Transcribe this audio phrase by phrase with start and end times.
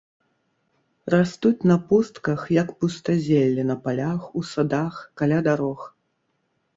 [1.13, 5.85] Растуць на пустках, як пустазелле на палях, у садах, каля дарог.